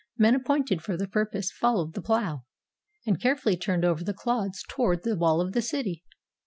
Men 0.17 0.33
appointed 0.33 0.81
for 0.81 0.97
the 0.97 1.07
purpose 1.07 1.51
followed 1.51 1.93
the 1.93 2.01
plough, 2.01 2.43
and 3.05 3.21
carefully 3.21 3.55
turned 3.55 3.85
over 3.85 4.03
the 4.03 4.15
clods 4.15 4.63
toward 4.67 5.03
the 5.03 5.15
wall 5.15 5.39
of 5.39 5.51
the 5.53 5.61
city. 5.61 6.03